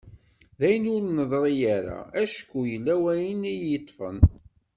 [0.59, 4.17] D ayen ur d-neḍri ara acku yella wayen i yi-yeṭṭfen.